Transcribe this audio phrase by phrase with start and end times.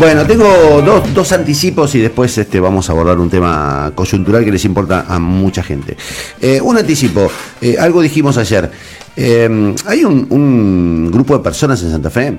[0.00, 4.64] Bueno, tengo dos, anticipos y después este, vamos a abordar un tema coyuntural que les
[4.64, 5.94] importa a mucha gente.
[6.40, 7.30] Eh, un anticipo,
[7.60, 8.70] eh, algo dijimos ayer.
[9.14, 12.38] Eh, hay un, grupo de personas en Santa Fe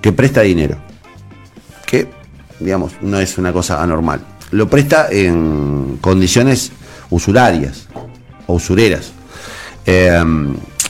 [0.00, 0.76] que presta dinero,
[1.84, 2.06] que,
[2.60, 4.20] digamos, no es una cosa anormal.
[4.52, 6.70] Lo presta en condiciones
[7.10, 7.88] usurarias
[8.46, 9.12] o usureras.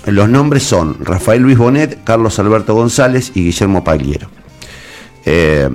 [0.04, 4.41] los nombres son Rafael Luis Bonet, Carlos Alberto González y Guillermo Pagliero.
[5.24, 5.68] Eh,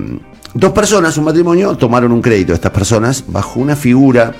[0.54, 4.34] dos personas, un matrimonio, tomaron un crédito estas personas bajo una figura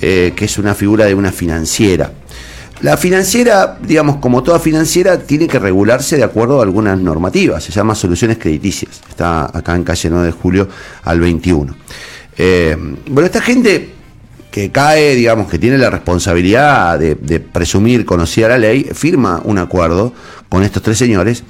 [0.00, 2.12] eh, que es una figura de una financiera.
[2.80, 7.64] La financiera, digamos, como toda financiera, tiene que regularse de acuerdo a algunas normativas.
[7.64, 9.00] Se llama soluciones crediticias.
[9.08, 10.68] Está acá en calle 9 de julio
[11.02, 11.74] al 21.
[12.36, 12.76] Eh,
[13.08, 13.97] bueno, esta gente
[14.58, 20.12] que cae, digamos, que tiene la responsabilidad de, presumir conocida la ley, firma un acuerdo
[20.48, 21.44] con estos tres señores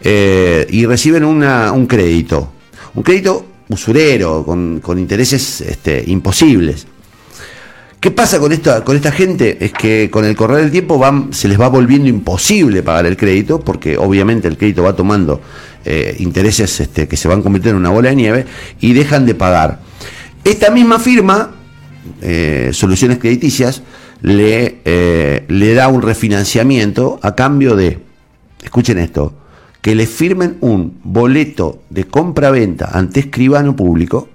[0.00, 2.52] eh, y reciben un crédito,
[2.94, 6.86] un crédito usurero, con, intereses este, imposibles.
[7.98, 9.58] ¿Qué pasa con esta, con esta gente?
[9.60, 13.16] Es que con el correr del tiempo van, se les va volviendo imposible pagar el
[13.16, 15.40] crédito, porque obviamente el crédito va tomando
[15.84, 18.46] eh, intereses este, que se van convirtiendo en una bola de nieve
[18.80, 19.80] y dejan de pagar.
[20.44, 21.56] Esta misma firma,
[22.20, 23.82] eh, Soluciones Crediticias,
[24.22, 27.98] le, le da un refinanciamiento a cambio de
[28.62, 29.34] escuchen esto,
[29.80, 34.28] que le firmen un boleto de compra-venta ante escribano público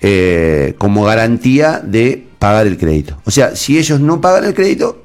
[0.00, 3.20] eh, como garantía de pagar el crédito.
[3.24, 5.04] O sea, si ellos no pagan el crédito,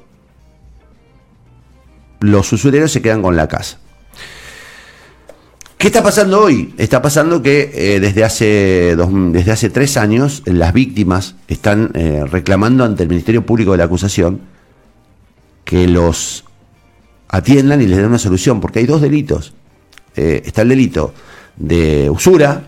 [2.20, 3.78] los usureros se quedan con la casa.
[5.78, 6.74] ¿Qué está pasando hoy?
[6.78, 12.82] Está pasando que eh, desde, hace desde hace tres años las víctimas están eh, reclamando
[12.82, 14.40] ante el Ministerio Público de la Acusación
[15.66, 16.44] que los
[17.28, 19.52] atiendan y les den una solución, porque hay dos delitos.
[20.14, 21.12] Eh, está el delito
[21.56, 22.62] de usura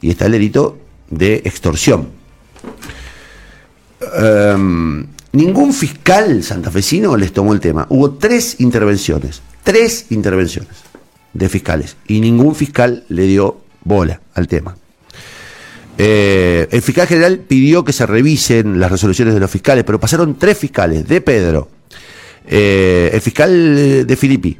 [0.00, 0.78] y está el delito
[1.10, 2.10] de extorsión.
[4.16, 7.86] Em, ningún fiscal santafesino les tomó el tema.
[7.88, 10.91] Hubo tres intervenciones, tres intervenciones
[11.32, 14.76] de fiscales y ningún fiscal le dio bola al tema.
[15.98, 20.38] Eh, el fiscal general pidió que se revisen las resoluciones de los fiscales, pero pasaron
[20.38, 21.68] tres fiscales, de Pedro,
[22.46, 24.58] eh, el fiscal de Filippi,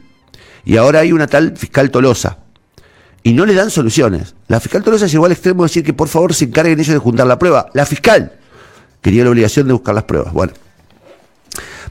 [0.65, 2.39] y ahora hay una tal fiscal Tolosa,
[3.23, 4.35] y no le dan soluciones.
[4.49, 6.99] La fiscal Tolosa llegó al extremo de decir que por favor se encarguen ellos de
[6.99, 7.69] juntar la prueba.
[7.73, 8.33] La fiscal
[9.01, 10.33] quería la obligación de buscar las pruebas.
[10.33, 10.53] Bueno.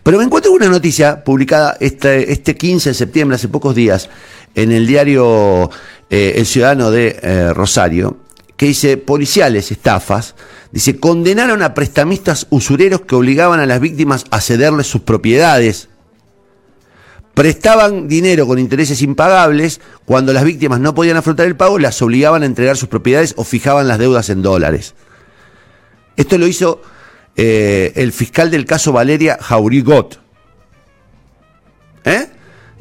[0.03, 4.09] Pero me encuentro una noticia publicada este, este 15 de septiembre, hace pocos días,
[4.55, 5.69] en el diario
[6.09, 8.17] eh, El Ciudadano de eh, Rosario,
[8.57, 10.35] que dice policiales estafas,
[10.71, 15.89] dice condenaron a prestamistas usureros que obligaban a las víctimas a cederles sus propiedades.
[17.33, 22.43] Prestaban dinero con intereses impagables, cuando las víctimas no podían afrontar el pago, las obligaban
[22.43, 24.95] a entregar sus propiedades o fijaban las deudas en dólares.
[26.17, 26.81] Esto lo hizo
[27.35, 30.19] eh, el fiscal del caso Valeria Jaurigot.
[32.03, 32.27] ¿Eh?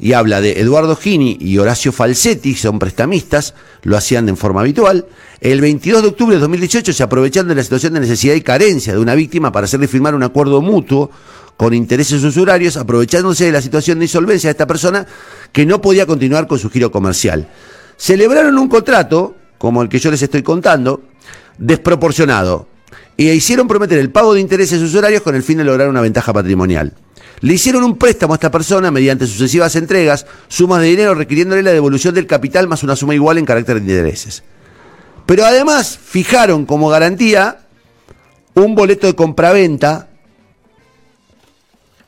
[0.01, 3.53] Y habla de Eduardo Gini y Horacio Falsetti, son prestamistas,
[3.83, 5.05] lo hacían en forma habitual.
[5.39, 8.93] El 22 de octubre de 2018, se aprovechando de la situación de necesidad y carencia
[8.93, 11.11] de una víctima para hacerle firmar un acuerdo mutuo
[11.55, 15.05] con intereses usurarios, aprovechándose de la situación de insolvencia de esta persona
[15.51, 17.47] que no podía continuar con su giro comercial.
[17.95, 21.03] Celebraron un contrato, como el que yo les estoy contando,
[21.59, 22.67] desproporcionado,
[23.15, 26.33] y hicieron prometer el pago de intereses usurarios con el fin de lograr una ventaja
[26.33, 26.95] patrimonial.
[27.41, 31.71] Le hicieron un préstamo a esta persona mediante sucesivas entregas, sumas de dinero requiriéndole la
[31.71, 34.43] devolución del capital más una suma igual en carácter de intereses.
[35.25, 37.67] Pero además fijaron como garantía
[38.53, 40.09] un boleto de compraventa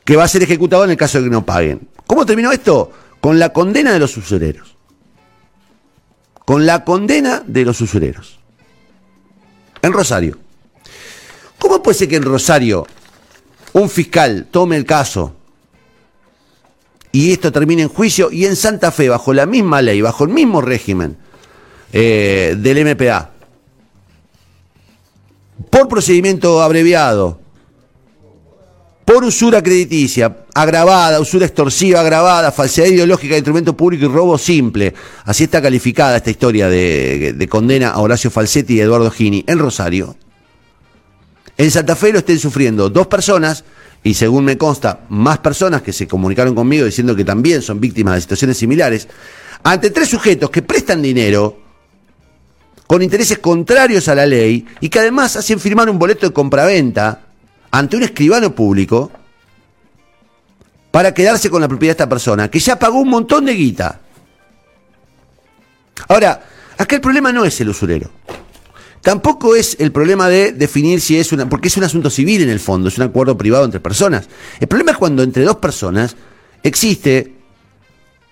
[0.04, 1.88] que va a ser ejecutado en el caso de que no paguen.
[2.06, 2.92] ¿Cómo terminó esto?
[3.20, 4.76] Con la condena de los usureros.
[6.44, 8.38] Con la condena de los usureros.
[9.82, 10.38] En Rosario.
[11.58, 12.86] ¿Cómo puede ser que en Rosario
[13.74, 15.34] un fiscal tome el caso
[17.12, 20.30] y esto termine en juicio y en Santa Fe, bajo la misma ley, bajo el
[20.30, 21.16] mismo régimen
[21.92, 23.30] eh, del MPA,
[25.70, 27.38] por procedimiento abreviado,
[29.04, 34.94] por usura crediticia agravada, usura extorsiva agravada, falsedad ideológica de instrumento público y robo simple.
[35.24, 39.58] Así está calificada esta historia de, de condena a Horacio Falsetti y Eduardo Gini en
[39.58, 40.16] Rosario.
[41.56, 43.64] En Santa Fe lo estén sufriendo dos personas
[44.02, 48.16] y según me consta, más personas que se comunicaron conmigo diciendo que también son víctimas
[48.16, 49.08] de situaciones similares,
[49.62, 51.58] ante tres sujetos que prestan dinero
[52.86, 57.22] con intereses contrarios a la ley y que además hacen firmar un boleto de compraventa
[57.70, 59.10] ante un escribano público
[60.90, 64.00] para quedarse con la propiedad de esta persona, que ya pagó un montón de guita.
[66.08, 66.44] Ahora,
[66.76, 68.10] acá el problema no es el usurero.
[69.04, 72.48] Tampoco es el problema de definir si es una, porque es un asunto civil en
[72.48, 74.26] el fondo, es un acuerdo privado entre personas.
[74.58, 76.16] El problema es cuando entre dos personas
[76.62, 77.34] existe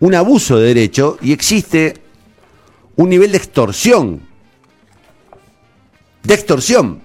[0.01, 1.99] un abuso de derecho y existe
[2.97, 4.23] un nivel de extorsión.
[6.23, 7.03] De extorsión.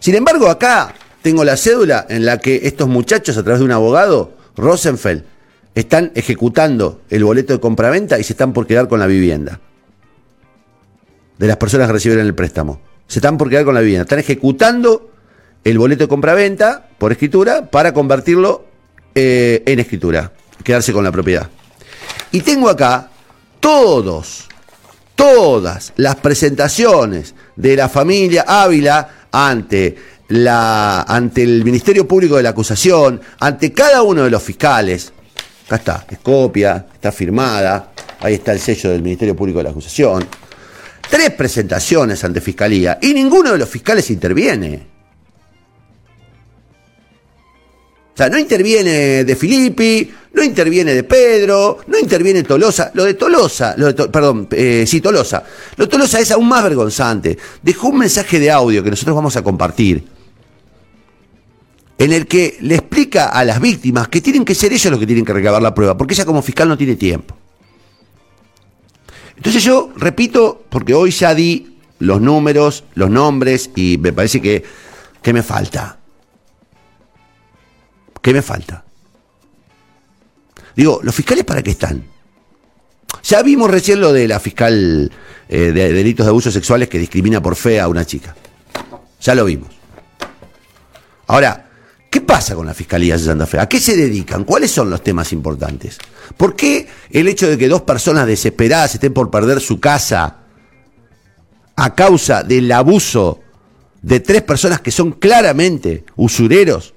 [0.00, 3.72] Sin embargo, acá tengo la cédula en la que estos muchachos, a través de un
[3.72, 5.22] abogado, Rosenfeld,
[5.74, 9.60] están ejecutando el boleto de compraventa y se están por quedar con la vivienda.
[11.38, 12.80] De las personas que recibieron el préstamo.
[13.06, 14.02] Se están por quedar con la vivienda.
[14.02, 15.10] Están ejecutando
[15.64, 18.64] el boleto de compraventa por escritura para convertirlo
[19.14, 20.32] eh, en escritura.
[20.62, 21.48] Quedarse con la propiedad.
[22.32, 23.10] Y tengo acá
[23.60, 24.46] todos,
[25.14, 29.96] todas las presentaciones de la familia Ávila ante,
[30.28, 35.12] la, ante el Ministerio Público de la Acusación, ante cada uno de los fiscales.
[35.66, 39.70] Acá está, es copia, está firmada, ahí está el sello del Ministerio Público de la
[39.70, 40.26] Acusación
[41.10, 44.96] tres presentaciones ante fiscalía y ninguno de los fiscales interviene.
[48.12, 52.90] O sea, no interviene de Filippi, no interviene de Pedro, no interviene Tolosa.
[52.94, 55.44] Lo de Tolosa, lo de perdón, eh, sí, Tolosa.
[55.76, 57.36] Lo de Tolosa es aún más vergonzante.
[57.62, 60.04] Dejó un mensaje de audio que nosotros vamos a compartir,
[61.98, 65.06] en el que le explica a las víctimas que tienen que ser ellos los que
[65.06, 67.36] tienen que recabar la prueba, porque ella como fiscal no tiene tiempo.
[69.36, 74.64] Entonces yo repito, porque hoy ya di los números, los nombres, y me parece que,
[75.22, 75.98] ¿qué me falta?
[78.20, 78.84] ¿Qué me falta?
[80.74, 82.04] Digo, ¿los fiscales para qué están?
[83.22, 85.10] Ya vimos recién lo de la fiscal
[85.48, 88.34] eh, de delitos de abusos sexuales que discrimina por fe a una chica.
[89.20, 89.68] Ya lo vimos.
[91.26, 91.65] Ahora,
[92.16, 93.58] ¿Qué pasa con la Fiscalía de Santa Fe?
[93.58, 94.44] ¿A qué se dedican?
[94.44, 95.98] ¿Cuáles son los temas importantes?
[96.38, 100.38] ¿Por qué el hecho de que dos personas desesperadas estén por perder su casa
[101.76, 103.40] a causa del abuso
[104.00, 106.94] de tres personas que son claramente usureros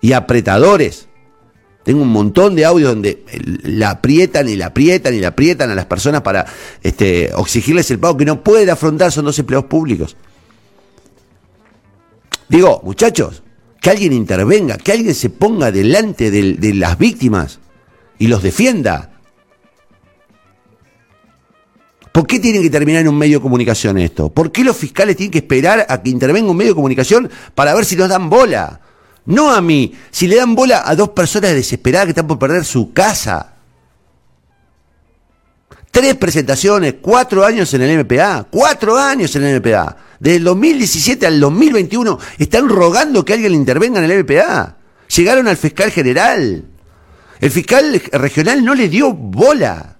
[0.00, 1.06] y apretadores?
[1.84, 3.24] Tengo un montón de audios donde
[3.62, 6.44] la aprietan y la aprietan y la aprietan a las personas para
[6.82, 10.16] este, exigirles el pago que no pueden afrontar, son dos empleados públicos.
[12.48, 13.44] Digo, muchachos,
[13.82, 17.58] que alguien intervenga, que alguien se ponga delante de, las víctimas
[18.16, 19.10] y los defienda.
[22.12, 24.28] ¿Por qué tienen que terminar en un medio de comunicación esto?
[24.28, 27.74] ¿Por qué los fiscales tienen que esperar a que intervenga un medio de comunicación para
[27.74, 28.80] ver si nos dan bola?
[29.26, 32.64] No a mí, si le dan bola a dos personas desesperadas que están por perder
[32.64, 33.54] su casa.
[35.90, 39.96] Tres presentaciones, cuatro años en el MPA, cuatro años en el MPA.
[40.22, 44.76] Desde el 2017 al 2021 están rogando que alguien intervenga en el MPA.
[45.16, 46.64] Llegaron al fiscal general.
[47.40, 49.96] El fiscal regional no le dio bola.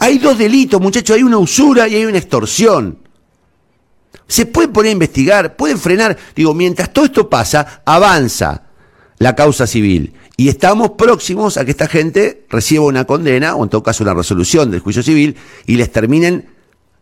[0.00, 2.98] Hay dos delitos, muchachos, hay una usura y hay una extorsión.
[4.26, 6.18] Se puede poner a investigar, pueden frenar.
[6.34, 8.64] Digo, mientras todo esto pasa, avanza
[9.18, 10.14] la causa civil.
[10.36, 14.14] Y estamos próximos a que esta gente reciba una condena, o en todo caso una
[14.14, 16.48] resolución del juicio civil, y les terminen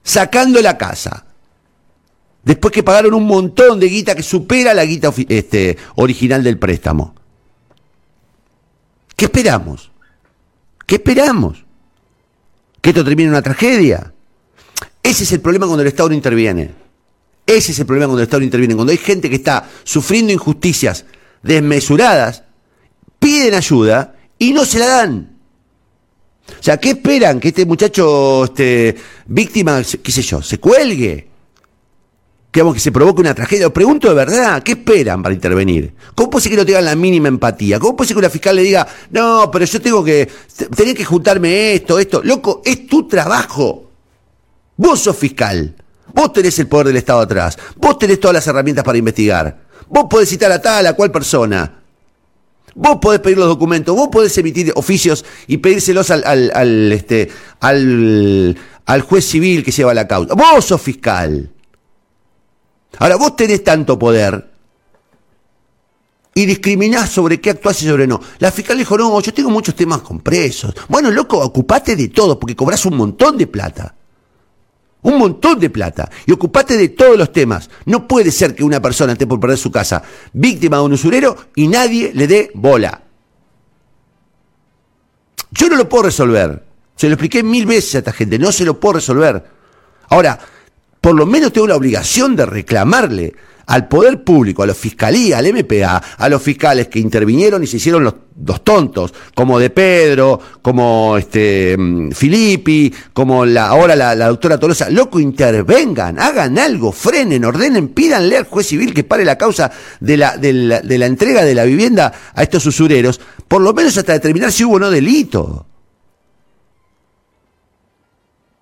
[0.03, 1.29] sacando la casa.
[2.43, 7.15] Después que pagaron un montón de guita que supera la guita este, original del préstamo.
[9.15, 9.91] ¿Qué esperamos?
[10.87, 11.65] ¿Qué esperamos?
[12.81, 14.15] ¿Que esto termine en una tragedia?
[15.03, 16.71] Ese es el problema cuando el Estado no interviene.
[17.47, 18.75] Ese es el problema cuando el Estado no interviene.
[18.75, 21.05] Cuando hay gente que está sufriendo injusticias
[21.43, 22.45] desmesuradas
[23.19, 25.39] piden ayuda y no se la dan.
[26.49, 27.39] O sea, ¿qué esperan?
[27.39, 31.30] Que este muchacho, este, víctima, qué sé yo, se cuelgue.
[32.51, 33.69] Que, que se provoque una tragedia.
[33.69, 35.95] Os pregunto de verdad, ¿qué esperan para intervenir?
[36.15, 37.79] ¿Cómo puede ser que no tengan la mínima empatía?
[37.79, 40.29] ¿Cómo puede ser que una fiscal le diga, no, pero yo tengo que,
[40.75, 42.23] tenía que juntarme esto, esto?
[42.25, 43.91] Loco, es tu trabajo.
[44.77, 45.77] Vos sos fiscal.
[46.13, 47.57] Vos tenés el poder del Estado atrás.
[47.77, 49.61] Vos tenés todas las herramientas para investigar.
[49.89, 51.81] Vos podés citar a tal, a cual persona.
[52.75, 57.29] Vos podés pedir los documentos, vos podés emitir oficios y pedírselos al, al, este,
[57.61, 60.35] al, al juez civil que lleva la causa.
[60.35, 61.51] Vos sos fiscal.
[62.99, 64.51] Ahora, vos tenés tanto poder
[66.35, 68.21] y discriminás sobre qué actuás y sobre no.
[68.39, 70.75] La fiscal dijo, no, yo tengo muchos temas con presos.
[70.89, 73.95] Bueno, loco, ocupate de todo porque cobras un montón de plata.
[75.03, 76.11] Un montón de plata.
[76.27, 77.69] Y ocupate de todos los temas.
[77.87, 81.37] No puede ser que una persona esté por perder su casa, víctima de un usurero,
[81.55, 83.03] y nadie le dé bola.
[85.51, 86.65] Yo no lo puedo resolver.
[86.97, 88.39] Se lo expliqué mil veces a esta gente.
[88.39, 89.45] No se lo puedo resolver.
[90.11, 90.39] Ahora,
[91.01, 93.35] por lo menos tengo la obligación de reclamarle
[93.71, 97.77] al poder público, a la fiscalía, al MPA, a los fiscales que intervinieron y se
[97.77, 104.59] hicieron los, tontos, como De Pedro, como este mm, Filippi, como la, ahora la, doctora
[104.59, 109.71] Tolosa, loco, intervengan, hagan algo, frenen, ordenen, pídanle al juez civil que pare la causa
[110.01, 113.73] de la, de la, de la entrega de la vivienda a estos usureros, por lo
[113.73, 115.70] menos hasta determinar si hubo o no delito.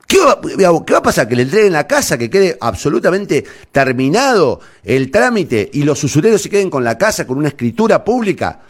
[0.09, 1.29] ¿Qué va, a pasar?
[1.29, 6.49] Que le entreguen la casa, que quede absolutamente terminado el trámite y los usureros se
[6.49, 8.63] queden con la casa con una escritura pública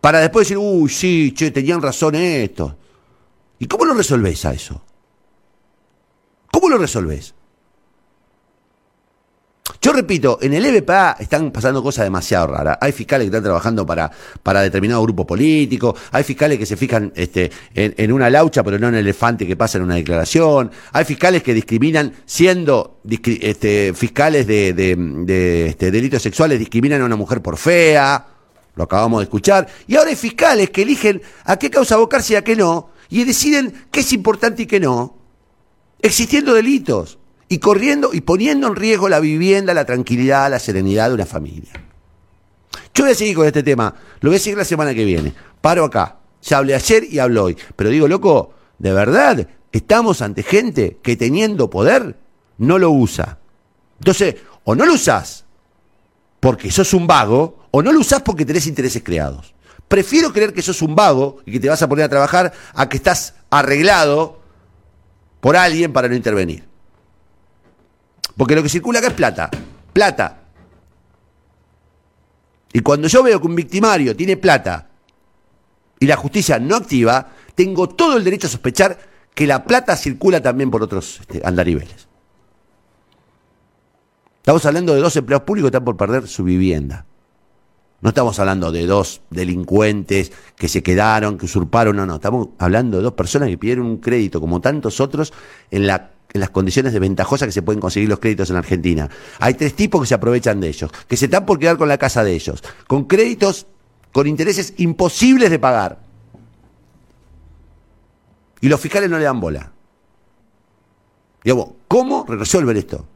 [0.00, 2.74] para después decir, uy, sí, che, tenían razón esto.
[3.58, 4.82] ¿Y cómo lo resolvés a eso?
[6.50, 7.34] ¿Cómo lo resolvés?
[9.98, 12.78] Repito, en el EBPA están pasando cosas demasiado raras.
[12.80, 14.08] Hay fiscales que están trabajando para,
[14.44, 18.86] para determinado grupo político, hay fiscales que se fijan este, en, una laucha pero no
[18.86, 24.46] en el elefante que pasa en una declaración, hay fiscales que discriminan, siendo este, fiscales
[24.46, 28.24] de, de, este, delitos sexuales, discriminan a una mujer por fea,
[28.76, 32.36] lo acabamos de escuchar, y ahora hay fiscales que eligen a qué causa abocarse y
[32.36, 35.18] a qué no, y deciden qué es importante y qué no,
[36.00, 37.17] existiendo delitos
[37.48, 41.72] y corriendo y poniendo en riesgo la vivienda, la tranquilidad, la serenidad de una familia.
[42.94, 45.32] Yo voy a seguir con este tema, lo voy a seguir la semana que viene.
[45.60, 46.16] Paro acá.
[46.42, 47.56] Ya hablé ayer y hablo hoy.
[47.74, 52.16] Pero digo, loco, de verdad, estamos ante gente que teniendo poder
[52.58, 53.38] no lo usa.
[53.98, 55.44] Entonces, o no lo usás
[56.40, 59.54] porque sos un vago, o no lo usás porque tenés intereses creados.
[59.88, 62.88] Prefiero creer que sos un vago y que te vas a poner a trabajar a
[62.88, 64.40] que estás arreglado
[65.40, 66.67] por alguien para no intervenir.
[68.38, 69.50] Porque lo que circula acá es plata.
[69.92, 70.38] Plata.
[72.72, 74.88] Y cuando yo veo que un victimario tiene plata
[75.98, 78.96] y la justicia no activa, tengo todo el derecho a sospechar
[79.34, 82.06] que la plata circula también por otros este, andariveles.
[84.36, 87.06] Estamos hablando de dos empleados públicos que están por perder su vivienda.
[88.00, 92.16] No estamos hablando de dos delincuentes que se quedaron, que usurparon, no, no.
[92.16, 95.32] Estamos hablando de dos personas que pidieron un crédito, como tantos otros,
[95.70, 99.08] en la en las condiciones desventajosas que se pueden conseguir los créditos en Argentina.
[99.40, 101.96] Hay tres tipos que se aprovechan de ellos, que se están por quedar con la
[101.96, 103.66] casa de ellos, con créditos
[104.12, 106.00] con intereses imposibles de pagar.
[108.60, 109.72] Y los fiscales no le dan bola.
[111.44, 113.06] Digamos, ¿cómo resuelven esto?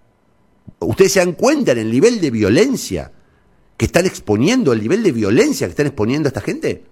[0.78, 3.10] Ustedes se dan cuenta en el nivel de violencia
[3.82, 6.84] que están exponiendo, el nivel de violencia que están exponiendo a esta gente.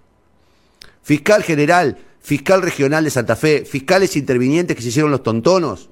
[1.04, 5.88] Fiscal general, fiscal regional de Santa Fe, fiscales intervinientes que se hicieron los tontonos,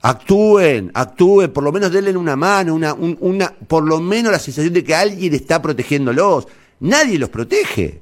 [0.00, 4.72] Actúen, actúen, por lo menos denle una mano, una, una, por lo menos la sensación
[4.72, 6.48] de que alguien está protegiéndolos.
[6.80, 8.00] Nadie los protege.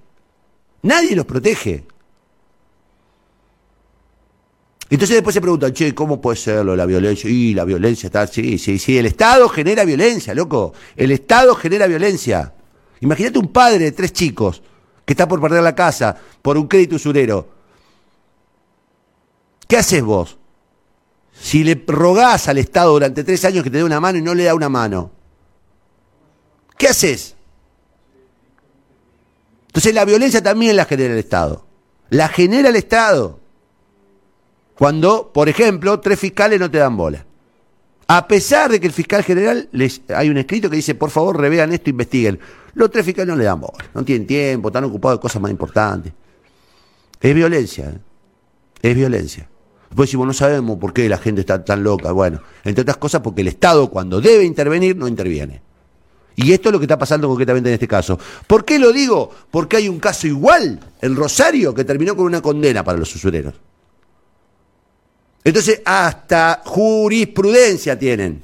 [0.82, 1.86] Nadie los protege.
[4.94, 7.28] Entonces después se preguntan, che, ¿cómo puede serlo la violencia?
[7.28, 10.72] Y la violencia está, sí, sí, sí, el Estado genera violencia, loco.
[10.94, 12.54] El Estado genera violencia.
[13.00, 14.62] Imagínate un padre de tres chicos
[15.04, 17.48] que está por perder la casa por un crédito usurero.
[19.66, 20.38] ¿Qué haces vos?
[21.32, 24.32] Si le rogás al Estado durante tres años que te dé una mano y no
[24.32, 25.10] le da una mano,
[26.78, 27.34] ¿qué haces?
[29.66, 31.66] Entonces la violencia también la genera el Estado.
[32.10, 33.40] La genera el Estado.
[34.78, 37.24] Cuando, por ejemplo, tres fiscales no te dan bola.
[38.06, 41.40] A pesar de que el fiscal general, les, hay un escrito que dice, por favor,
[41.40, 42.38] revean esto, investiguen.
[42.74, 43.84] Los tres fiscales no le dan bola.
[43.94, 46.12] No tienen tiempo, están ocupados de cosas más importantes.
[47.20, 47.86] Es violencia.
[47.88, 47.98] ¿eh?
[48.82, 49.48] Es violencia.
[49.88, 52.12] Después decimos, no sabemos por qué la gente está tan loca.
[52.12, 55.62] Bueno, entre otras cosas porque el Estado cuando debe intervenir no interviene.
[56.36, 58.18] Y esto es lo que está pasando concretamente en este caso.
[58.46, 59.30] ¿Por qué lo digo?
[59.50, 63.54] Porque hay un caso igual en Rosario que terminó con una condena para los usureros.
[65.44, 68.42] Entonces, hasta jurisprudencia tienen.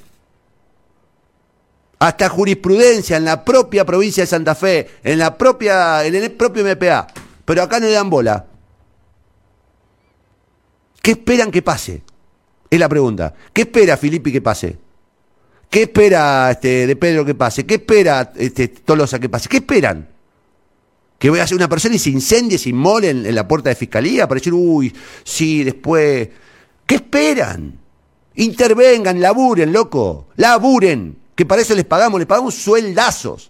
[1.97, 6.63] Hasta jurisprudencia en la propia provincia de Santa Fe, en la propia, en el propio
[6.63, 7.07] MPA.
[7.43, 8.45] Pero acá no le dan bola.
[11.01, 12.03] ¿Qué esperan que pase?
[12.69, 13.33] Es la pregunta.
[13.51, 14.77] ¿Qué espera Filippi que pase?
[15.69, 17.65] ¿Qué espera este, de Pedro que pase?
[17.65, 19.49] ¿Qué espera este, Tolosa que pase?
[19.49, 20.07] ¿Qué esperan?
[21.17, 23.75] ¿Que voy a ser una persona y se incendie, se inmole en, la puerta de
[23.75, 24.93] fiscalía para decir, uy,
[25.23, 26.29] sí, después.
[26.91, 27.79] ¿Qué esperan?
[28.35, 30.27] Intervengan, laburen, loco.
[30.35, 31.19] Laburen.
[31.33, 33.49] Que para eso les pagamos, les pagamos sueldazos.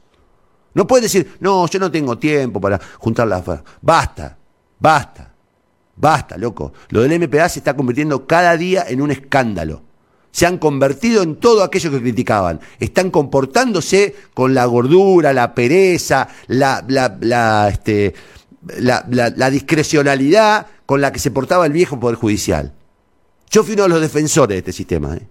[0.75, 3.41] No pueden decir, no, yo no tengo tiempo para juntar las.
[3.81, 4.37] Basta,
[4.77, 5.33] basta.
[5.95, 6.71] Basta, loco.
[6.89, 9.81] Lo del MPA se está convirtiendo cada día en un escándalo.
[10.29, 12.59] Se han convertido en todo aquello que criticaban.
[12.79, 18.13] Están comportándose con la gordura, la pereza, la, la, este,
[18.77, 22.75] la, discrecionalidad con la que se portaba el viejo Poder Judicial.
[23.51, 25.13] Yo fui uno de los defensores de este sistema.
[25.15, 25.27] ¿eh?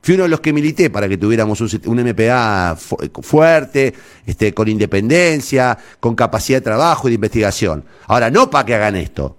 [0.00, 5.78] Fui uno de los que milité para que tuviéramos un, MPA fuerte, este, con independencia,
[6.00, 7.84] con capacidad de trabajo y de investigación.
[8.06, 9.36] Ahora, no para que hagan esto.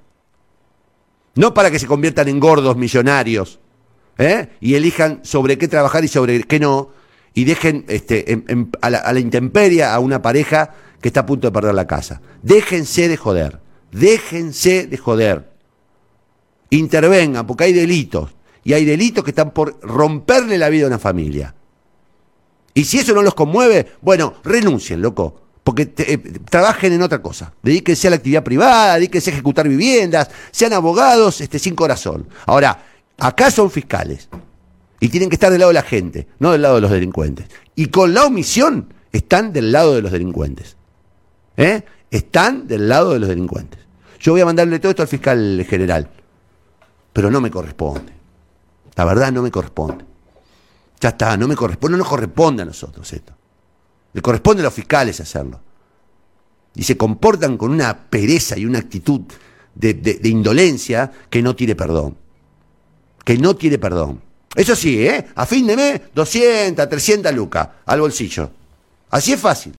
[1.34, 3.60] No para que se conviertan en gordos millonarios
[4.20, 4.50] ¿eh?
[4.62, 6.92] y elijan sobre qué trabajar y sobre qué no,
[7.34, 8.44] y dejen este,
[8.82, 11.88] a, la, a la intemperia a una pareja que está a punto de perder la
[11.88, 12.22] casa.
[12.44, 13.60] Déjense de joder.
[13.92, 15.55] Déjense de joder.
[16.70, 18.32] Intervengan, porque hay delitos
[18.64, 21.54] y hay delitos que están por romperle la vida a una familia.
[22.74, 25.42] Y si eso no los conmueve, bueno, renuncien, loco.
[25.64, 26.18] Porque eh,
[26.50, 27.54] trabajen en otra cosa.
[27.64, 32.28] Dedíquense a la actividad privada, dedíquense a ejecutar viviendas, sean abogados este, sin corazón.
[32.46, 32.86] Ahora,
[33.18, 34.30] acá son fiscales.
[35.00, 37.48] Y tienen que estar del lado de la gente, no del lado de los delincuentes.
[37.76, 40.78] Y con la omisión están del lado de los delincuentes.
[41.58, 41.84] ¿Eh?
[42.12, 43.80] Están del lado de los delincuentes.
[44.20, 46.10] Yo voy a mandarle todo esto al fiscal general,
[47.16, 48.12] pero no me corresponde.
[48.94, 50.04] La verdad no me corresponde.
[51.00, 53.34] Ya está, no me corresponde, no nos corresponde a nosotros esto.
[54.12, 55.62] Le corresponde a los fiscales hacerlo.
[56.76, 59.22] Y se comportan con una pereza y una actitud
[59.74, 62.18] de, indolencia que no tiene perdón.
[63.24, 64.22] Que no tiene perdón.
[64.54, 65.26] Eso sí, ¿eh?
[65.36, 68.52] A fin de mes, 200, 300 lucas al bolsillo.
[69.12, 69.74] Así es fácil.